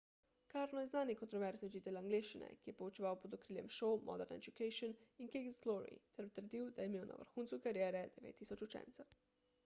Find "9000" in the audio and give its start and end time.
8.23-8.67